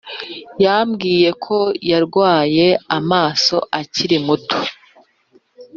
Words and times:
Yambwiye 0.65 1.29
ko 1.45 1.57
yarwaye 1.89 2.67
amaso 2.97 3.55
akiri 3.79 4.17
muto 4.25 4.59